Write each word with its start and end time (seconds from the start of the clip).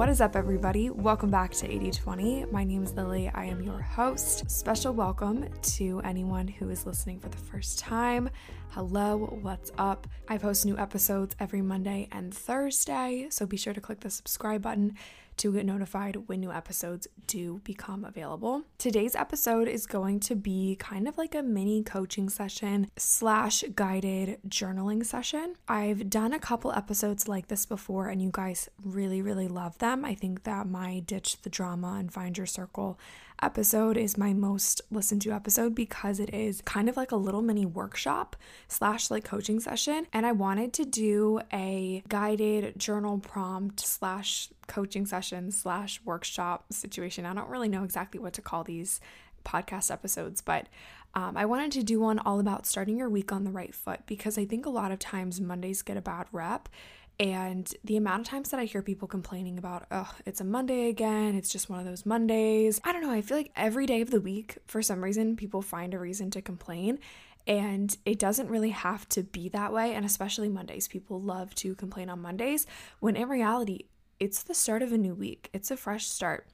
What 0.00 0.08
is 0.08 0.22
up, 0.22 0.34
everybody? 0.34 0.88
Welcome 0.88 1.30
back 1.30 1.50
to 1.50 1.66
8020. 1.66 2.46
My 2.46 2.64
name 2.64 2.84
is 2.84 2.94
Lily. 2.94 3.30
I 3.34 3.44
am 3.44 3.60
your 3.60 3.82
host. 3.82 4.50
Special 4.50 4.94
welcome 4.94 5.46
to 5.60 6.00
anyone 6.04 6.48
who 6.48 6.70
is 6.70 6.86
listening 6.86 7.20
for 7.20 7.28
the 7.28 7.36
first 7.36 7.78
time. 7.78 8.29
Hello, 8.70 9.38
what's 9.42 9.72
up? 9.78 10.06
I 10.28 10.38
post 10.38 10.64
new 10.64 10.78
episodes 10.78 11.34
every 11.40 11.62
Monday 11.62 12.08
and 12.12 12.32
Thursday, 12.32 13.26
so 13.30 13.46
be 13.46 13.56
sure 13.56 13.74
to 13.74 13.80
click 13.80 14.00
the 14.00 14.10
subscribe 14.10 14.62
button 14.62 14.96
to 15.38 15.52
get 15.54 15.64
notified 15.64 16.16
when 16.28 16.38
new 16.38 16.52
episodes 16.52 17.08
do 17.26 17.62
become 17.64 18.04
available. 18.04 18.62
Today's 18.76 19.16
episode 19.16 19.68
is 19.68 19.86
going 19.86 20.20
to 20.20 20.34
be 20.34 20.76
kind 20.78 21.08
of 21.08 21.16
like 21.16 21.34
a 21.34 21.42
mini 21.42 21.82
coaching 21.82 22.28
session 22.28 22.90
slash 22.98 23.64
guided 23.74 24.38
journaling 24.46 25.04
session. 25.04 25.54
I've 25.66 26.10
done 26.10 26.34
a 26.34 26.38
couple 26.38 26.72
episodes 26.72 27.26
like 27.26 27.48
this 27.48 27.64
before, 27.64 28.08
and 28.08 28.20
you 28.20 28.28
guys 28.30 28.68
really, 28.84 29.22
really 29.22 29.48
love 29.48 29.78
them. 29.78 30.04
I 30.04 30.14
think 30.14 30.42
that 30.44 30.68
my 30.68 31.00
Ditch 31.00 31.40
the 31.40 31.48
Drama 31.48 31.96
and 31.98 32.12
Find 32.12 32.36
Your 32.36 32.46
Circle 32.46 32.98
episode 33.42 33.96
is 33.96 34.18
my 34.18 34.32
most 34.32 34.80
listened 34.90 35.22
to 35.22 35.32
episode 35.32 35.74
because 35.74 36.20
it 36.20 36.32
is 36.34 36.60
kind 36.62 36.88
of 36.88 36.96
like 36.96 37.12
a 37.12 37.16
little 37.16 37.42
mini 37.42 37.64
workshop 37.64 38.36
slash 38.68 39.10
like 39.10 39.24
coaching 39.24 39.60
session. 39.60 40.06
And 40.12 40.26
I 40.26 40.32
wanted 40.32 40.72
to 40.74 40.84
do 40.84 41.40
a 41.52 42.02
guided 42.08 42.78
journal 42.78 43.18
prompt 43.18 43.80
slash 43.80 44.48
coaching 44.66 45.06
session 45.06 45.50
slash 45.50 46.00
workshop 46.04 46.72
situation. 46.72 47.26
I 47.26 47.34
don't 47.34 47.48
really 47.48 47.68
know 47.68 47.84
exactly 47.84 48.20
what 48.20 48.34
to 48.34 48.42
call 48.42 48.64
these 48.64 49.00
podcast 49.44 49.90
episodes, 49.90 50.40
but 50.40 50.68
um, 51.14 51.36
I 51.36 51.44
wanted 51.44 51.72
to 51.72 51.82
do 51.82 52.00
one 52.00 52.20
all 52.20 52.38
about 52.38 52.66
starting 52.66 52.96
your 52.96 53.08
week 53.08 53.32
on 53.32 53.44
the 53.44 53.50
right 53.50 53.74
foot 53.74 54.00
because 54.06 54.38
I 54.38 54.44
think 54.44 54.64
a 54.64 54.70
lot 54.70 54.92
of 54.92 54.98
times 54.98 55.40
Mondays 55.40 55.82
get 55.82 55.96
a 55.96 56.02
bad 56.02 56.26
rep 56.30 56.68
and 57.20 57.70
the 57.84 57.98
amount 57.98 58.22
of 58.22 58.26
times 58.28 58.48
that 58.48 58.58
I 58.58 58.64
hear 58.64 58.80
people 58.80 59.06
complaining 59.06 59.58
about, 59.58 59.84
oh, 59.90 60.10
it's 60.24 60.40
a 60.40 60.44
Monday 60.44 60.88
again, 60.88 61.34
it's 61.34 61.50
just 61.50 61.68
one 61.68 61.78
of 61.78 61.84
those 61.84 62.06
Mondays. 62.06 62.80
I 62.82 62.92
don't 62.92 63.02
know, 63.02 63.10
I 63.10 63.20
feel 63.20 63.36
like 63.36 63.52
every 63.54 63.84
day 63.84 64.00
of 64.00 64.10
the 64.10 64.22
week, 64.22 64.56
for 64.66 64.80
some 64.80 65.04
reason, 65.04 65.36
people 65.36 65.60
find 65.60 65.92
a 65.92 65.98
reason 65.98 66.30
to 66.30 66.40
complain. 66.40 66.98
And 67.46 67.94
it 68.06 68.18
doesn't 68.18 68.48
really 68.48 68.70
have 68.70 69.06
to 69.10 69.22
be 69.22 69.50
that 69.50 69.70
way. 69.70 69.92
And 69.94 70.06
especially 70.06 70.48
Mondays, 70.48 70.88
people 70.88 71.20
love 71.20 71.54
to 71.56 71.74
complain 71.74 72.08
on 72.08 72.22
Mondays, 72.22 72.66
when 73.00 73.16
in 73.16 73.28
reality, 73.28 73.80
it's 74.18 74.42
the 74.42 74.54
start 74.54 74.80
of 74.80 74.90
a 74.90 74.98
new 74.98 75.14
week, 75.14 75.50
it's 75.52 75.70
a 75.70 75.76
fresh 75.76 76.06
start. 76.06 76.46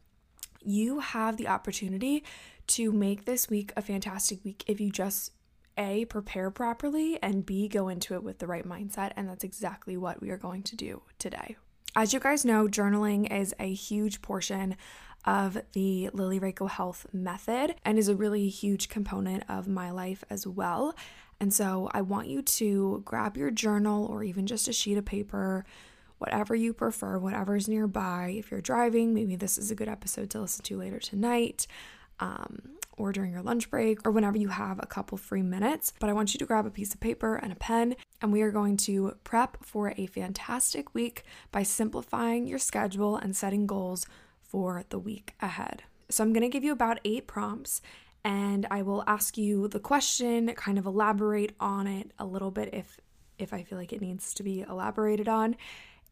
You 0.64 0.98
have 0.98 1.36
the 1.36 1.46
opportunity 1.46 2.24
to 2.68 2.90
make 2.90 3.24
this 3.24 3.48
week 3.48 3.72
a 3.76 3.82
fantastic 3.82 4.44
week 4.44 4.64
if 4.66 4.80
you 4.80 4.90
just 4.90 5.30
a, 5.76 6.04
prepare 6.06 6.50
properly, 6.50 7.18
and 7.22 7.44
B, 7.44 7.68
go 7.68 7.88
into 7.88 8.14
it 8.14 8.22
with 8.22 8.38
the 8.38 8.46
right 8.46 8.66
mindset. 8.66 9.12
And 9.16 9.28
that's 9.28 9.44
exactly 9.44 9.96
what 9.96 10.20
we 10.20 10.30
are 10.30 10.38
going 10.38 10.62
to 10.64 10.76
do 10.76 11.02
today. 11.18 11.56
As 11.94 12.12
you 12.12 12.20
guys 12.20 12.44
know, 12.44 12.66
journaling 12.66 13.32
is 13.32 13.54
a 13.58 13.72
huge 13.72 14.20
portion 14.20 14.76
of 15.24 15.58
the 15.72 16.10
Lily 16.12 16.38
Rako 16.38 16.68
Health 16.68 17.06
method 17.12 17.74
and 17.84 17.98
is 17.98 18.08
a 18.08 18.14
really 18.14 18.48
huge 18.48 18.88
component 18.88 19.44
of 19.48 19.66
my 19.66 19.90
life 19.90 20.22
as 20.30 20.46
well. 20.46 20.94
And 21.40 21.52
so 21.52 21.90
I 21.92 22.02
want 22.02 22.28
you 22.28 22.42
to 22.42 23.02
grab 23.04 23.36
your 23.36 23.50
journal 23.50 24.06
or 24.06 24.22
even 24.22 24.46
just 24.46 24.68
a 24.68 24.72
sheet 24.72 24.96
of 24.96 25.04
paper, 25.04 25.64
whatever 26.18 26.54
you 26.54 26.72
prefer, 26.72 27.18
whatever's 27.18 27.68
nearby. 27.68 28.34
If 28.38 28.50
you're 28.50 28.60
driving, 28.60 29.12
maybe 29.12 29.36
this 29.36 29.58
is 29.58 29.70
a 29.70 29.74
good 29.74 29.88
episode 29.88 30.30
to 30.30 30.40
listen 30.40 30.64
to 30.64 30.78
later 30.78 30.98
tonight. 30.98 31.66
Um, 32.20 32.75
or 32.96 33.12
during 33.12 33.32
your 33.32 33.42
lunch 33.42 33.70
break 33.70 34.06
or 34.06 34.10
whenever 34.10 34.38
you 34.38 34.48
have 34.48 34.78
a 34.78 34.86
couple 34.86 35.18
free 35.18 35.42
minutes. 35.42 35.92
But 35.98 36.10
I 36.10 36.12
want 36.12 36.34
you 36.34 36.38
to 36.38 36.46
grab 36.46 36.66
a 36.66 36.70
piece 36.70 36.94
of 36.94 37.00
paper 37.00 37.36
and 37.36 37.52
a 37.52 37.56
pen, 37.56 37.96
and 38.20 38.32
we 38.32 38.42
are 38.42 38.50
going 38.50 38.76
to 38.78 39.16
prep 39.24 39.58
for 39.62 39.92
a 39.96 40.06
fantastic 40.06 40.94
week 40.94 41.24
by 41.52 41.62
simplifying 41.62 42.46
your 42.46 42.58
schedule 42.58 43.16
and 43.16 43.36
setting 43.36 43.66
goals 43.66 44.06
for 44.42 44.84
the 44.88 44.98
week 44.98 45.34
ahead. 45.40 45.82
So 46.08 46.22
I'm 46.22 46.32
going 46.32 46.42
to 46.42 46.48
give 46.48 46.64
you 46.64 46.72
about 46.72 47.00
eight 47.04 47.26
prompts. 47.26 47.82
And 48.24 48.66
I 48.72 48.82
will 48.82 49.04
ask 49.06 49.38
you 49.38 49.68
the 49.68 49.78
question, 49.78 50.52
kind 50.54 50.78
of 50.78 50.86
elaborate 50.86 51.54
on 51.60 51.86
it 51.86 52.10
a 52.18 52.26
little 52.26 52.50
bit 52.50 52.74
if 52.74 52.98
if 53.38 53.52
I 53.52 53.62
feel 53.62 53.78
like 53.78 53.92
it 53.92 54.00
needs 54.00 54.34
to 54.34 54.42
be 54.42 54.62
elaborated 54.62 55.28
on. 55.28 55.56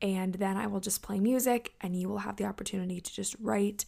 And 0.00 0.34
then 0.34 0.56
I 0.56 0.66
will 0.66 0.80
just 0.80 1.02
play 1.02 1.18
music 1.18 1.74
and 1.80 1.96
you 1.98 2.08
will 2.08 2.18
have 2.18 2.36
the 2.36 2.44
opportunity 2.44 3.00
to 3.00 3.12
just 3.12 3.34
write 3.40 3.84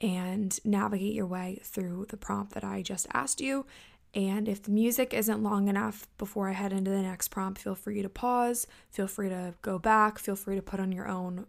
and 0.00 0.58
navigate 0.64 1.14
your 1.14 1.26
way 1.26 1.60
through 1.62 2.06
the 2.08 2.16
prompt 2.16 2.54
that 2.54 2.64
I 2.64 2.82
just 2.82 3.06
asked 3.12 3.40
you. 3.40 3.66
And 4.14 4.48
if 4.48 4.62
the 4.62 4.72
music 4.72 5.14
isn't 5.14 5.42
long 5.42 5.68
enough 5.68 6.08
before 6.18 6.48
I 6.48 6.52
head 6.52 6.72
into 6.72 6.90
the 6.90 7.02
next 7.02 7.28
prompt, 7.28 7.60
feel 7.60 7.76
free 7.76 8.02
to 8.02 8.08
pause, 8.08 8.66
feel 8.90 9.06
free 9.06 9.28
to 9.28 9.54
go 9.62 9.78
back, 9.78 10.18
feel 10.18 10.34
free 10.34 10.56
to 10.56 10.62
put 10.62 10.80
on 10.80 10.90
your 10.90 11.06
own, 11.06 11.46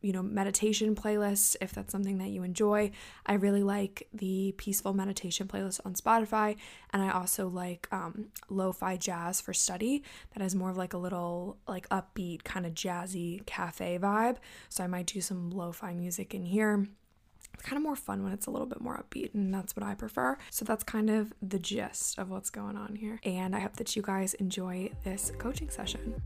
you 0.00 0.12
know, 0.12 0.22
meditation 0.22 0.94
playlist 0.94 1.56
if 1.60 1.72
that's 1.72 1.90
something 1.90 2.18
that 2.18 2.28
you 2.28 2.44
enjoy. 2.44 2.92
I 3.26 3.34
really 3.34 3.64
like 3.64 4.06
the 4.12 4.54
peaceful 4.58 4.92
meditation 4.92 5.48
playlist 5.48 5.80
on 5.84 5.94
Spotify, 5.94 6.56
and 6.92 7.02
I 7.02 7.10
also 7.10 7.48
like 7.48 7.88
um, 7.90 8.26
lo-fi 8.48 8.96
jazz 8.96 9.40
for 9.40 9.52
study 9.52 10.04
that 10.34 10.42
has 10.42 10.54
more 10.54 10.70
of 10.70 10.76
like 10.76 10.92
a 10.92 10.98
little 10.98 11.58
like 11.66 11.88
upbeat 11.88 12.44
kind 12.44 12.64
of 12.64 12.74
jazzy 12.74 13.44
cafe 13.46 13.98
vibe. 13.98 14.36
So 14.68 14.84
I 14.84 14.88
might 14.88 15.06
do 15.06 15.20
some 15.20 15.50
lo-fi 15.50 15.94
music 15.94 16.32
in 16.32 16.44
here 16.44 16.86
it's 17.54 17.62
kind 17.62 17.76
of 17.76 17.82
more 17.82 17.96
fun 17.96 18.22
when 18.22 18.32
it's 18.32 18.46
a 18.46 18.50
little 18.50 18.66
bit 18.66 18.80
more 18.80 19.02
upbeat, 19.02 19.32
and 19.32 19.54
that's 19.54 19.74
what 19.76 19.84
I 19.84 19.94
prefer. 19.94 20.36
So 20.50 20.64
that's 20.64 20.84
kind 20.84 21.08
of 21.08 21.32
the 21.40 21.58
gist 21.58 22.18
of 22.18 22.28
what's 22.28 22.50
going 22.50 22.76
on 22.76 22.96
here. 22.96 23.20
And 23.24 23.54
I 23.54 23.60
hope 23.60 23.76
that 23.76 23.94
you 23.96 24.02
guys 24.02 24.34
enjoy 24.34 24.90
this 25.04 25.32
coaching 25.38 25.70
session. 25.70 26.20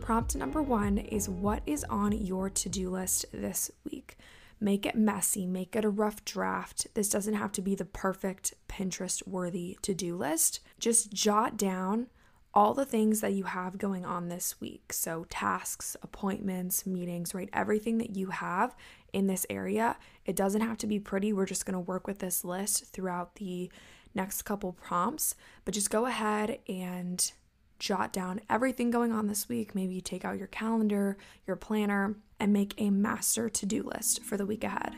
Prompt 0.00 0.34
number 0.34 0.62
one 0.62 0.98
is 0.98 1.28
what 1.28 1.62
is 1.66 1.84
on 1.84 2.12
your 2.12 2.50
to 2.50 2.68
do 2.68 2.90
list 2.90 3.26
this 3.32 3.70
week? 3.84 4.16
Make 4.60 4.86
it 4.86 4.94
messy, 4.94 5.44
make 5.46 5.74
it 5.74 5.84
a 5.84 5.90
rough 5.90 6.24
draft. 6.24 6.86
This 6.94 7.08
doesn't 7.08 7.34
have 7.34 7.52
to 7.52 7.62
be 7.62 7.74
the 7.74 7.84
perfect 7.84 8.54
Pinterest 8.68 9.26
worthy 9.26 9.76
to 9.82 9.92
do 9.92 10.16
list. 10.16 10.60
Just 10.78 11.12
jot 11.12 11.56
down 11.56 12.06
all 12.54 12.74
the 12.74 12.84
things 12.84 13.20
that 13.20 13.32
you 13.32 13.44
have 13.44 13.78
going 13.78 14.04
on 14.04 14.28
this 14.28 14.60
week. 14.60 14.92
So, 14.92 15.26
tasks, 15.30 15.96
appointments, 16.02 16.86
meetings, 16.86 17.34
right? 17.34 17.48
Everything 17.52 17.98
that 17.98 18.14
you 18.16 18.28
have 18.28 18.74
in 19.12 19.26
this 19.26 19.46
area. 19.48 19.96
It 20.24 20.36
doesn't 20.36 20.60
have 20.60 20.78
to 20.78 20.86
be 20.86 20.98
pretty. 20.98 21.32
We're 21.32 21.46
just 21.46 21.66
going 21.66 21.74
to 21.74 21.80
work 21.80 22.06
with 22.06 22.18
this 22.18 22.44
list 22.44 22.86
throughout 22.86 23.36
the 23.36 23.70
next 24.14 24.42
couple 24.42 24.72
prompts, 24.72 25.34
but 25.64 25.74
just 25.74 25.90
go 25.90 26.06
ahead 26.06 26.58
and 26.68 27.32
jot 27.78 28.12
down 28.12 28.40
everything 28.48 28.90
going 28.90 29.12
on 29.12 29.26
this 29.26 29.48
week. 29.48 29.74
Maybe 29.74 29.94
you 29.94 30.00
take 30.00 30.24
out 30.24 30.38
your 30.38 30.46
calendar, 30.46 31.16
your 31.46 31.56
planner, 31.56 32.16
and 32.38 32.52
make 32.52 32.74
a 32.78 32.90
master 32.90 33.48
to 33.48 33.66
do 33.66 33.82
list 33.82 34.22
for 34.22 34.36
the 34.36 34.46
week 34.46 34.64
ahead. 34.64 34.94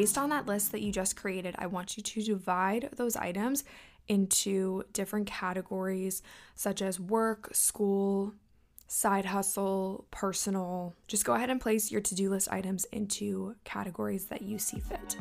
Based 0.00 0.16
on 0.16 0.30
that 0.30 0.46
list 0.46 0.72
that 0.72 0.80
you 0.80 0.90
just 0.90 1.14
created, 1.14 1.54
I 1.58 1.66
want 1.66 1.98
you 1.98 2.02
to 2.02 2.22
divide 2.22 2.88
those 2.96 3.16
items 3.16 3.64
into 4.08 4.82
different 4.94 5.26
categories 5.26 6.22
such 6.54 6.80
as 6.80 6.98
work, 6.98 7.50
school, 7.52 8.32
side 8.88 9.26
hustle, 9.26 10.06
personal. 10.10 10.94
Just 11.06 11.26
go 11.26 11.34
ahead 11.34 11.50
and 11.50 11.60
place 11.60 11.90
your 11.90 12.00
to 12.00 12.14
do 12.14 12.30
list 12.30 12.48
items 12.50 12.86
into 12.86 13.56
categories 13.64 14.24
that 14.28 14.40
you 14.40 14.58
see 14.58 14.80
fit. 14.80 15.18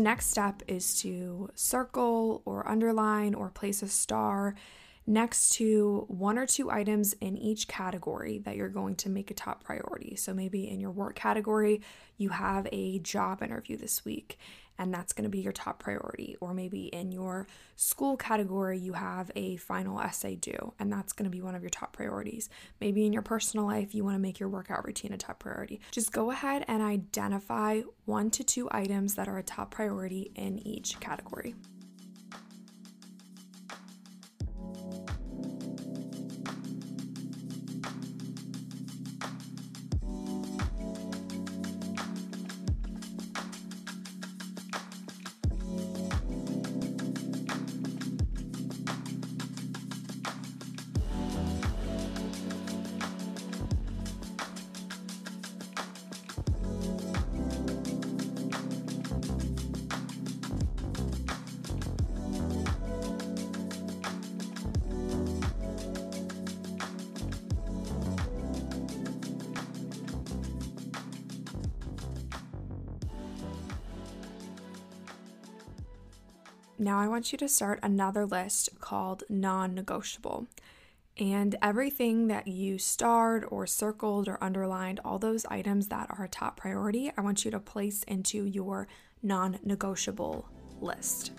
The 0.00 0.04
next 0.04 0.30
step 0.30 0.62
is 0.66 0.98
to 1.02 1.50
circle 1.54 2.40
or 2.46 2.66
underline 2.66 3.34
or 3.34 3.50
place 3.50 3.82
a 3.82 3.88
star 3.88 4.54
next 5.06 5.50
to 5.56 6.06
one 6.08 6.38
or 6.38 6.46
two 6.46 6.70
items 6.70 7.12
in 7.20 7.36
each 7.36 7.68
category 7.68 8.38
that 8.46 8.56
you're 8.56 8.70
going 8.70 8.94
to 8.94 9.10
make 9.10 9.30
a 9.30 9.34
top 9.34 9.62
priority. 9.62 10.16
So 10.16 10.32
maybe 10.32 10.66
in 10.66 10.80
your 10.80 10.90
work 10.90 11.16
category, 11.16 11.82
you 12.16 12.30
have 12.30 12.66
a 12.72 13.00
job 13.00 13.42
interview 13.42 13.76
this 13.76 14.02
week 14.02 14.38
and 14.80 14.92
that's 14.94 15.12
going 15.12 15.24
to 15.24 15.30
be 15.30 15.40
your 15.40 15.52
top 15.52 15.78
priority. 15.78 16.36
Or 16.40 16.54
maybe 16.54 16.86
in 16.86 17.12
your 17.12 17.46
school 17.76 18.16
category, 18.16 18.78
you 18.78 18.94
have 18.94 19.30
a 19.36 19.56
final 19.56 20.00
essay 20.00 20.36
due, 20.36 20.72
and 20.78 20.90
that's 20.90 21.12
going 21.12 21.30
to 21.30 21.30
be 21.30 21.42
one 21.42 21.54
of 21.54 21.62
your 21.62 21.70
top 21.70 21.92
priorities. 21.92 22.48
Maybe 22.80 23.04
in 23.04 23.12
your 23.12 23.22
personal 23.22 23.66
life, 23.66 23.94
you 23.94 24.02
want 24.04 24.14
to 24.14 24.20
make 24.20 24.40
your 24.40 24.48
workout 24.48 24.86
routine 24.86 25.12
a 25.12 25.18
top 25.18 25.38
priority. 25.38 25.80
Just 25.92 26.12
go 26.12 26.30
ahead 26.30 26.64
and 26.66 26.82
identify 26.82 27.82
one 28.06 28.30
to 28.30 28.42
two 28.42 28.68
items 28.72 29.14
that 29.16 29.28
are 29.28 29.36
a 29.36 29.42
top 29.42 29.70
priority 29.70 30.32
in 30.34 30.66
each 30.66 30.98
category. 30.98 31.54
Now 76.80 76.98
I 76.98 77.08
want 77.08 77.30
you 77.30 77.36
to 77.36 77.46
start 77.46 77.78
another 77.82 78.24
list 78.24 78.80
called 78.80 79.22
non 79.28 79.74
negotiable. 79.74 80.46
And 81.18 81.54
everything 81.60 82.28
that 82.28 82.48
you 82.48 82.78
starred 82.78 83.44
or 83.50 83.66
circled 83.66 84.26
or 84.28 84.42
underlined, 84.42 84.98
all 85.04 85.18
those 85.18 85.44
items 85.50 85.88
that 85.88 86.06
are 86.08 86.24
a 86.24 86.28
top 86.28 86.56
priority, 86.56 87.12
I 87.18 87.20
want 87.20 87.44
you 87.44 87.50
to 87.50 87.60
place 87.60 88.02
into 88.04 88.46
your 88.46 88.88
non 89.22 89.58
negotiable 89.62 90.48
list. 90.80 91.32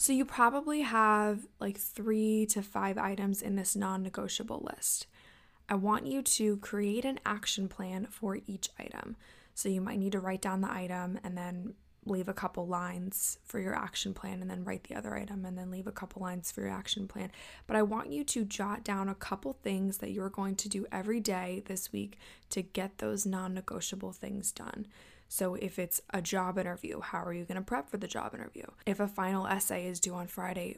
So 0.00 0.14
you 0.14 0.24
probably 0.24 0.80
have 0.80 1.46
like 1.58 1.76
three 1.76 2.46
to 2.46 2.62
five 2.62 2.96
items 2.96 3.42
in 3.42 3.56
this 3.56 3.76
non 3.76 4.02
negotiable 4.02 4.66
list. 4.74 5.06
I 5.68 5.74
want 5.74 6.06
you 6.06 6.22
to 6.22 6.56
create 6.56 7.04
an 7.04 7.20
action 7.26 7.68
plan 7.68 8.06
for 8.06 8.38
each 8.46 8.70
item. 8.78 9.16
So 9.54 9.68
you 9.68 9.82
might 9.82 9.98
need 9.98 10.12
to 10.12 10.18
write 10.18 10.40
down 10.40 10.62
the 10.62 10.72
item 10.72 11.20
and 11.22 11.36
then 11.36 11.74
leave 12.06 12.30
a 12.30 12.32
couple 12.32 12.66
lines 12.66 13.40
for 13.44 13.60
your 13.60 13.74
action 13.74 14.14
plan 14.14 14.40
and 14.40 14.50
then 14.50 14.64
write 14.64 14.84
the 14.84 14.94
other 14.94 15.14
item 15.14 15.44
and 15.44 15.58
then 15.58 15.70
leave 15.70 15.86
a 15.86 15.92
couple 15.92 16.22
lines 16.22 16.50
for 16.50 16.62
your 16.62 16.70
action 16.70 17.06
plan. 17.06 17.30
But 17.66 17.76
I 17.76 17.82
want 17.82 18.10
you 18.10 18.24
to 18.24 18.46
jot 18.46 18.82
down 18.82 19.10
a 19.10 19.14
couple 19.14 19.52
things 19.52 19.98
that 19.98 20.12
you're 20.12 20.30
going 20.30 20.56
to 20.56 20.68
do 20.70 20.86
every 20.90 21.20
day 21.20 21.62
this 21.66 21.92
week 21.92 22.16
to 22.48 22.62
get 22.62 22.96
those 22.96 23.26
non 23.26 23.52
negotiable 23.52 24.12
things 24.12 24.50
done. 24.50 24.86
So, 25.32 25.54
if 25.54 25.78
it's 25.78 26.00
a 26.10 26.20
job 26.20 26.58
interview, 26.58 27.00
how 27.00 27.22
are 27.22 27.32
you 27.32 27.44
going 27.44 27.54
to 27.54 27.62
prep 27.62 27.88
for 27.88 27.98
the 27.98 28.08
job 28.08 28.34
interview? 28.34 28.64
If 28.84 28.98
a 28.98 29.06
final 29.06 29.46
essay 29.46 29.86
is 29.86 30.00
due 30.00 30.14
on 30.14 30.26
Friday, 30.26 30.76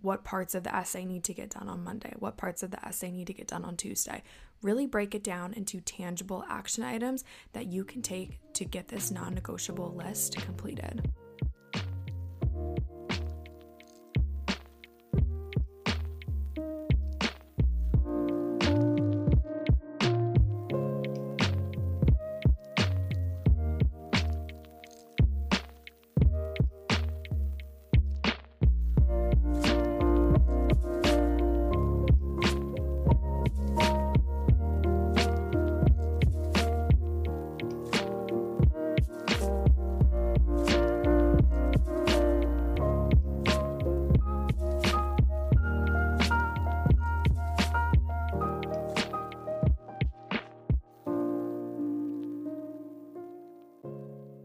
what 0.00 0.24
parts 0.24 0.56
of 0.56 0.64
the 0.64 0.74
essay 0.74 1.04
need 1.04 1.22
to 1.24 1.32
get 1.32 1.50
done 1.50 1.68
on 1.68 1.84
Monday? 1.84 2.12
What 2.18 2.36
parts 2.36 2.64
of 2.64 2.72
the 2.72 2.84
essay 2.84 3.12
need 3.12 3.28
to 3.28 3.32
get 3.32 3.46
done 3.46 3.64
on 3.64 3.76
Tuesday? 3.76 4.24
Really 4.62 4.88
break 4.88 5.14
it 5.14 5.22
down 5.22 5.52
into 5.52 5.80
tangible 5.80 6.44
action 6.48 6.82
items 6.82 7.22
that 7.52 7.66
you 7.66 7.84
can 7.84 8.02
take 8.02 8.40
to 8.54 8.64
get 8.64 8.88
this 8.88 9.12
non 9.12 9.32
negotiable 9.32 9.94
list 9.94 10.36
completed. 10.38 11.12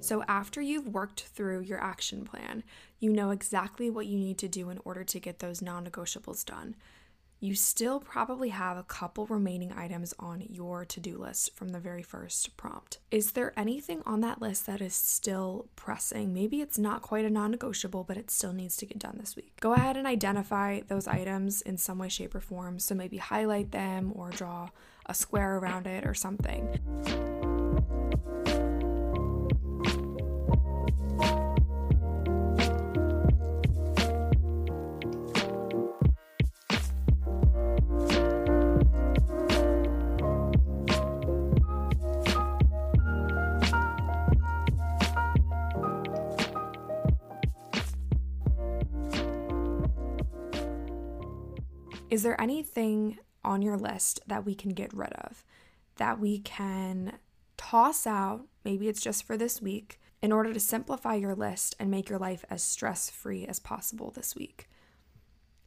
So, 0.07 0.23
after 0.29 0.61
you've 0.61 0.87
worked 0.87 1.23
through 1.35 1.63
your 1.63 1.83
action 1.83 2.23
plan, 2.23 2.63
you 2.97 3.11
know 3.11 3.31
exactly 3.31 3.89
what 3.89 4.05
you 4.05 4.17
need 4.17 4.37
to 4.37 4.47
do 4.47 4.69
in 4.69 4.79
order 4.85 5.03
to 5.03 5.19
get 5.19 5.39
those 5.39 5.61
non 5.61 5.85
negotiables 5.85 6.45
done. 6.45 6.77
You 7.41 7.55
still 7.55 7.99
probably 7.99 8.47
have 8.49 8.77
a 8.77 8.83
couple 8.83 9.25
remaining 9.25 9.73
items 9.73 10.13
on 10.17 10.45
your 10.49 10.85
to 10.85 11.01
do 11.01 11.17
list 11.17 11.57
from 11.57 11.69
the 11.69 11.79
very 11.81 12.03
first 12.03 12.55
prompt. 12.55 12.99
Is 13.11 13.33
there 13.33 13.51
anything 13.59 14.01
on 14.05 14.21
that 14.21 14.41
list 14.41 14.65
that 14.67 14.79
is 14.79 14.95
still 14.95 15.67
pressing? 15.75 16.33
Maybe 16.33 16.61
it's 16.61 16.77
not 16.77 17.01
quite 17.01 17.25
a 17.25 17.29
non 17.29 17.51
negotiable, 17.51 18.05
but 18.05 18.15
it 18.15 18.31
still 18.31 18.53
needs 18.53 18.77
to 18.77 18.85
get 18.85 18.99
done 18.99 19.17
this 19.19 19.35
week. 19.35 19.59
Go 19.59 19.73
ahead 19.73 19.97
and 19.97 20.07
identify 20.07 20.79
those 20.87 21.09
items 21.09 21.61
in 21.61 21.77
some 21.77 21.97
way, 21.97 22.07
shape, 22.07 22.33
or 22.33 22.39
form. 22.39 22.79
So 22.79 22.95
maybe 22.95 23.17
highlight 23.17 23.71
them 23.71 24.13
or 24.15 24.29
draw 24.29 24.69
a 25.05 25.13
square 25.13 25.57
around 25.57 25.85
it 25.85 26.07
or 26.07 26.13
something. 26.13 26.79
Is 52.17 52.23
there 52.23 52.41
anything 52.41 53.19
on 53.43 53.61
your 53.61 53.77
list 53.77 54.21
that 54.25 54.43
we 54.43 54.55
can 54.55 54.71
get 54.71 54.91
rid 54.91 55.13
of, 55.13 55.45
that 55.97 56.19
we 56.19 56.39
can 56.39 57.19
toss 57.57 58.07
out? 58.07 58.47
Maybe 58.65 58.87
it's 58.87 59.03
just 59.03 59.23
for 59.23 59.37
this 59.37 59.61
week, 59.61 59.99
in 60.19 60.31
order 60.31 60.51
to 60.51 60.59
simplify 60.59 61.13
your 61.13 61.35
list 61.35 61.75
and 61.79 61.91
make 61.91 62.09
your 62.09 62.17
life 62.17 62.43
as 62.49 62.63
stress 62.63 63.07
free 63.11 63.45
as 63.45 63.59
possible 63.59 64.09
this 64.09 64.35
week. 64.35 64.67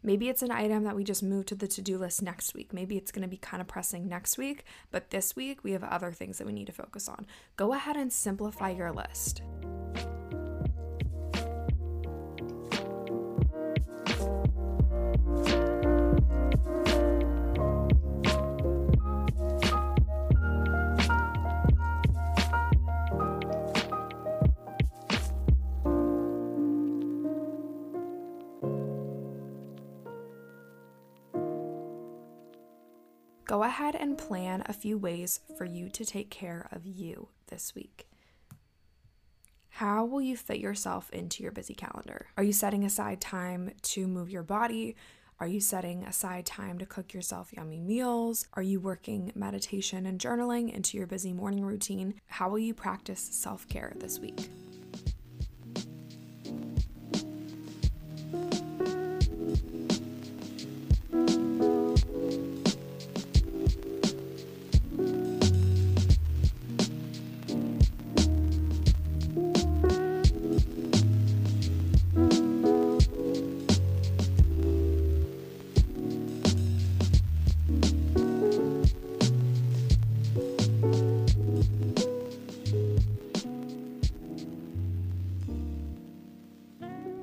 Maybe 0.02 0.28
it's 0.28 0.42
an 0.42 0.50
item 0.50 0.82
that 0.82 0.96
we 0.96 1.04
just 1.04 1.22
move 1.22 1.46
to 1.46 1.54
the 1.54 1.68
to 1.68 1.82
do 1.82 1.98
list 1.98 2.20
next 2.20 2.52
week. 2.52 2.72
Maybe 2.72 2.96
it's 2.96 3.12
going 3.12 3.22
to 3.22 3.28
be 3.28 3.36
kind 3.36 3.60
of 3.60 3.68
pressing 3.68 4.08
next 4.08 4.36
week, 4.36 4.64
but 4.90 5.10
this 5.10 5.36
week 5.36 5.62
we 5.62 5.70
have 5.70 5.84
other 5.84 6.10
things 6.10 6.38
that 6.38 6.48
we 6.48 6.52
need 6.52 6.66
to 6.66 6.72
focus 6.72 7.08
on. 7.08 7.28
Go 7.56 7.74
ahead 7.74 7.96
and 7.96 8.12
simplify 8.12 8.70
your 8.70 8.90
list. 8.90 9.42
Go 33.50 33.64
ahead 33.64 33.96
and 33.96 34.16
plan 34.16 34.62
a 34.66 34.72
few 34.72 34.96
ways 34.96 35.40
for 35.58 35.64
you 35.64 35.88
to 35.88 36.04
take 36.04 36.30
care 36.30 36.68
of 36.70 36.86
you 36.86 37.26
this 37.48 37.74
week. 37.74 38.06
How 39.70 40.04
will 40.04 40.22
you 40.22 40.36
fit 40.36 40.60
yourself 40.60 41.10
into 41.10 41.42
your 41.42 41.50
busy 41.50 41.74
calendar? 41.74 42.28
Are 42.36 42.44
you 42.44 42.52
setting 42.52 42.84
aside 42.84 43.20
time 43.20 43.72
to 43.82 44.06
move 44.06 44.30
your 44.30 44.44
body? 44.44 44.94
Are 45.40 45.48
you 45.48 45.58
setting 45.58 46.04
aside 46.04 46.46
time 46.46 46.78
to 46.78 46.86
cook 46.86 47.12
yourself 47.12 47.52
yummy 47.52 47.80
meals? 47.80 48.46
Are 48.54 48.62
you 48.62 48.78
working 48.78 49.32
meditation 49.34 50.06
and 50.06 50.20
journaling 50.20 50.72
into 50.72 50.96
your 50.96 51.08
busy 51.08 51.32
morning 51.32 51.64
routine? 51.64 52.20
How 52.28 52.48
will 52.50 52.60
you 52.60 52.72
practice 52.72 53.20
self 53.32 53.66
care 53.66 53.94
this 53.96 54.20
week? 54.20 54.48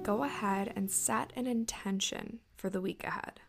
Go 0.08 0.24
ahead 0.24 0.72
and 0.74 0.90
set 0.90 1.34
an 1.36 1.46
intention 1.46 2.40
for 2.56 2.70
the 2.70 2.80
week 2.80 3.04
ahead. 3.04 3.42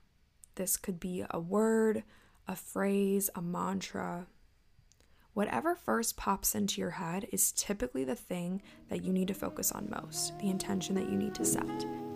This 0.57 0.77
could 0.77 0.99
be 0.99 1.25
a 1.31 1.39
word, 1.39 2.03
a 2.49 2.57
phrase, 2.57 3.31
a 3.37 3.41
mantra. 3.41 4.27
Whatever 5.35 5.77
first 5.77 6.17
pops 6.17 6.57
into 6.57 6.81
your 6.81 6.91
head 6.91 7.29
is 7.31 7.53
typically 7.53 8.03
the 8.03 8.17
thing 8.17 8.61
that 8.89 9.05
you 9.05 9.13
need 9.13 9.29
to 9.29 9.35
focus 9.35 9.71
on 9.71 9.89
most, 9.89 10.37
the 10.41 10.51
intention 10.51 10.97
that 10.97 11.09
you 11.09 11.17
need 11.17 11.37
to 11.37 11.45
set. 11.45 12.08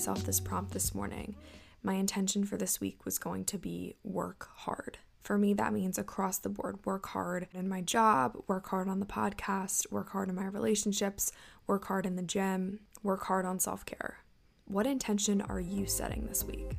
Myself 0.00 0.24
this 0.24 0.40
prompt 0.40 0.72
this 0.72 0.94
morning, 0.94 1.34
my 1.82 1.92
intention 1.92 2.42
for 2.42 2.56
this 2.56 2.80
week 2.80 3.04
was 3.04 3.18
going 3.18 3.44
to 3.44 3.58
be 3.58 3.96
work 4.02 4.48
hard. 4.50 4.96
For 5.20 5.36
me, 5.36 5.52
that 5.52 5.74
means 5.74 5.98
across 5.98 6.38
the 6.38 6.48
board 6.48 6.78
work 6.86 7.04
hard 7.08 7.48
in 7.52 7.68
my 7.68 7.82
job, 7.82 8.42
work 8.46 8.66
hard 8.68 8.88
on 8.88 8.98
the 8.98 9.04
podcast, 9.04 9.92
work 9.92 10.08
hard 10.08 10.30
in 10.30 10.34
my 10.36 10.46
relationships, 10.46 11.32
work 11.66 11.84
hard 11.84 12.06
in 12.06 12.16
the 12.16 12.22
gym, 12.22 12.80
work 13.02 13.24
hard 13.24 13.44
on 13.44 13.58
self 13.58 13.84
care. 13.84 14.20
What 14.64 14.86
intention 14.86 15.42
are 15.42 15.60
you 15.60 15.84
setting 15.84 16.24
this 16.26 16.44
week? 16.44 16.78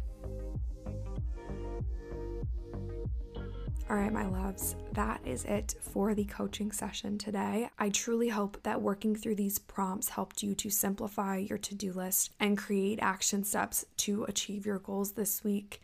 All 3.92 3.98
right, 3.98 4.14
my 4.14 4.26
loves, 4.26 4.78
that 4.94 5.20
is 5.26 5.44
it 5.44 5.76
for 5.82 6.16
the 6.16 6.24
coaching 6.24 6.72
session 6.72 7.18
today. 7.18 7.70
I 7.78 7.90
truly 7.90 8.30
hope 8.30 8.64
that 8.64 8.82
working 8.82 9.18
through 9.18 9.36
these 9.36 9.60
prompts 9.60 10.08
helped 10.08 10.42
you 10.42 10.56
to 10.56 10.70
simplify 10.70 11.36
your 11.36 11.58
to 11.58 11.76
do 11.76 11.92
list 11.92 12.32
and 12.40 12.58
create 12.58 13.00
action 13.02 13.44
steps 13.44 13.84
to 13.98 14.24
achieve 14.24 14.66
your 14.66 14.80
goals 14.80 15.12
this 15.12 15.44
week. 15.44 15.82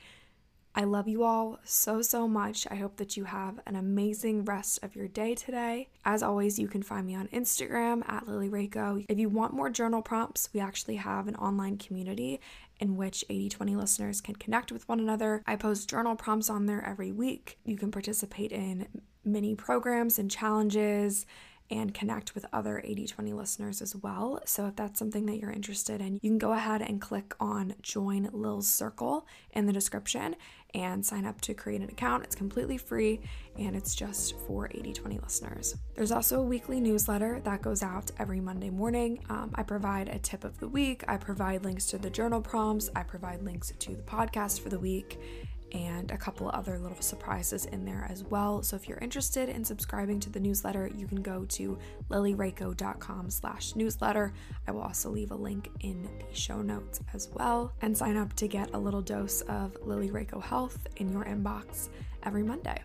I 0.77 0.83
love 0.83 1.07
you 1.07 1.23
all 1.23 1.57
so, 1.63 2.03
so 2.03 2.27
much. 2.27 2.67
I 2.69 2.75
hope 2.75 2.97
that 2.97 3.17
you 3.17 3.23
have 3.23 3.59
an 3.65 3.75
amazing 3.75 4.45
rest 4.45 4.77
of 4.83 4.95
your 4.95 5.07
day 5.07 5.33
today. 5.33 5.89
As 6.05 6.21
always, 6.21 6.59
you 6.59 6.67
can 6.67 6.83
find 6.83 7.07
me 7.07 7.15
on 7.15 7.29
Instagram 7.29 8.07
at 8.07 8.27
Lily 8.27 8.47
Rako. 8.47 9.03
If 9.09 9.17
you 9.17 9.27
want 9.27 9.55
more 9.55 9.71
journal 9.71 10.03
prompts, 10.03 10.49
we 10.53 10.59
actually 10.59 10.97
have 10.97 11.27
an 11.27 11.35
online 11.37 11.79
community 11.79 12.39
in 12.79 12.95
which 12.95 13.25
80/20 13.27 13.75
listeners 13.75 14.21
can 14.21 14.35
connect 14.35 14.71
with 14.71 14.87
one 14.87 14.99
another. 14.99 15.41
I 15.47 15.55
post 15.55 15.89
journal 15.89 16.15
prompts 16.15 16.47
on 16.47 16.67
there 16.67 16.85
every 16.85 17.11
week. 17.11 17.57
You 17.65 17.75
can 17.75 17.89
participate 17.89 18.51
in 18.51 18.87
mini 19.25 19.55
programs 19.55 20.19
and 20.19 20.29
challenges 20.29 21.25
and 21.69 21.93
connect 21.93 22.35
with 22.35 22.45
other 22.53 22.81
80/20 22.83 23.33
listeners 23.33 23.81
as 23.81 23.95
well. 23.95 24.39
So 24.45 24.67
if 24.67 24.75
that's 24.75 24.99
something 24.99 25.25
that 25.25 25.37
you're 25.37 25.51
interested 25.51 26.01
in, 26.01 26.19
you 26.21 26.29
can 26.29 26.37
go 26.37 26.53
ahead 26.53 26.81
and 26.81 27.01
click 27.01 27.35
on 27.39 27.75
join 27.81 28.29
Lil's 28.31 28.67
circle 28.67 29.27
in 29.51 29.65
the 29.65 29.73
description 29.73 30.35
and 30.73 31.05
sign 31.05 31.25
up 31.25 31.41
to 31.41 31.53
create 31.53 31.81
an 31.81 31.89
account. 31.89 32.23
It's 32.23 32.35
completely 32.35 32.77
free 32.77 33.21
and 33.57 33.75
it's 33.75 33.95
just 33.95 34.35
for 34.47 34.69
80/20 34.69 35.19
listeners. 35.19 35.75
There's 35.95 36.11
also 36.11 36.41
a 36.41 36.45
weekly 36.45 36.79
newsletter 36.79 37.39
that 37.41 37.61
goes 37.61 37.83
out 37.83 38.11
every 38.19 38.39
Monday 38.39 38.69
morning. 38.69 39.23
Um, 39.29 39.51
I 39.55 39.63
provide 39.63 40.09
a 40.09 40.19
tip 40.19 40.43
of 40.43 40.59
the 40.59 40.67
week, 40.67 41.03
I 41.07 41.17
provide 41.17 41.63
links 41.63 41.85
to 41.87 41.97
the 41.97 42.09
journal 42.09 42.41
prompts, 42.41 42.89
I 42.95 43.03
provide 43.03 43.43
links 43.43 43.71
to 43.77 43.95
the 43.95 44.03
podcast 44.03 44.59
for 44.59 44.69
the 44.69 44.79
week 44.79 45.19
and 45.71 46.11
a 46.11 46.17
couple 46.17 46.49
other 46.53 46.79
little 46.79 47.01
surprises 47.01 47.65
in 47.65 47.85
there 47.85 48.07
as 48.09 48.23
well. 48.23 48.63
So 48.63 48.75
if 48.75 48.87
you're 48.87 48.97
interested 48.99 49.49
in 49.49 49.63
subscribing 49.63 50.19
to 50.21 50.29
the 50.29 50.39
newsletter, 50.39 50.89
you 50.95 51.07
can 51.07 51.21
go 51.21 51.45
to 51.49 51.77
lilyrako.com 52.09 53.29
slash 53.29 53.75
newsletter. 53.75 54.33
I 54.67 54.71
will 54.71 54.81
also 54.81 55.09
leave 55.09 55.31
a 55.31 55.35
link 55.35 55.69
in 55.81 56.03
the 56.03 56.35
show 56.35 56.61
notes 56.61 57.01
as 57.13 57.29
well 57.33 57.73
and 57.81 57.97
sign 57.97 58.17
up 58.17 58.33
to 58.33 58.47
get 58.47 58.73
a 58.73 58.77
little 58.77 59.01
dose 59.01 59.41
of 59.41 59.77
Lily 59.83 60.09
Rako 60.09 60.41
Health 60.41 60.87
in 60.97 61.11
your 61.11 61.25
inbox 61.25 61.89
every 62.23 62.43
Monday. 62.43 62.81